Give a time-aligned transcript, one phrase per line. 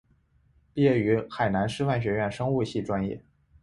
[0.73, 3.23] 毕业于海南师范学院生物系专业。